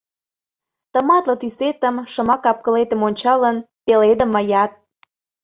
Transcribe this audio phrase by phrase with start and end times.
[0.93, 4.71] Тыматле тӱсетым, Шыма кап-кылетым Ончалын, пеледым мыят.